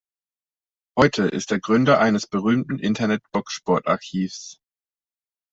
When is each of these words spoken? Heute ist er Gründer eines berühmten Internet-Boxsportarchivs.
Heute 0.97 1.27
ist 1.27 1.51
er 1.51 1.59
Gründer 1.59 1.99
eines 1.99 2.25
berühmten 2.25 2.79
Internet-Boxsportarchivs. 2.79 4.57